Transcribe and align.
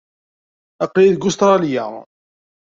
Aql-iyi 0.83 1.13
deg 1.15 1.23
Ustṛalya. 1.29 1.85